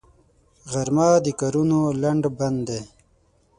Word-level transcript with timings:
غرمه 0.71 1.09
د 1.25 1.27
کارونو 1.39 1.79
لنډ 2.01 2.23
بند 2.37 2.59
دی 2.67 2.81